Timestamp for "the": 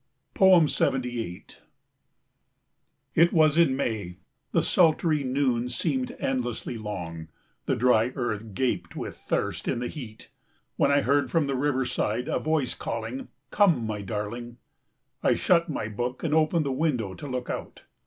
4.51-4.63, 7.67-7.75, 9.77-9.87, 11.45-11.53, 16.65-16.71